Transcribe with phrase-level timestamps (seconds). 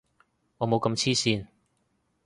[0.57, 1.47] 我冇咁黐線